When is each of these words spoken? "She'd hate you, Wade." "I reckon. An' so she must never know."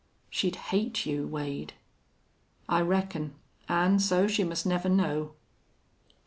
"She'd 0.31 0.55
hate 0.55 1.05
you, 1.05 1.27
Wade." 1.27 1.73
"I 2.67 2.81
reckon. 2.81 3.35
An' 3.69 3.99
so 3.99 4.27
she 4.27 4.43
must 4.43 4.65
never 4.65 4.89
know." 4.89 5.35